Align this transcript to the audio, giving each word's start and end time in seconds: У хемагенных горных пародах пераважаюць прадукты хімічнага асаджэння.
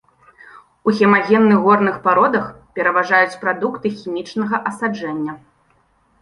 У 0.91 0.93
хемагенных 0.99 1.57
горных 1.65 1.99
пародах 2.07 2.47
пераважаюць 2.79 3.39
прадукты 3.45 3.87
хімічнага 3.99 4.63
асаджэння. 4.73 5.37